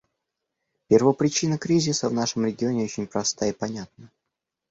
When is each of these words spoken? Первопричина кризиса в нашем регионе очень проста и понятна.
Первопричина 0.87 1.59
кризиса 1.59 2.09
в 2.09 2.13
нашем 2.13 2.47
регионе 2.47 2.85
очень 2.85 3.05
проста 3.05 3.45
и 3.45 3.53
понятна. 3.53 4.09